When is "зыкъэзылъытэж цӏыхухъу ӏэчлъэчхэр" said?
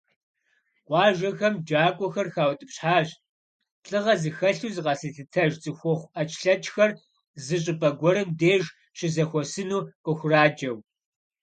4.75-6.91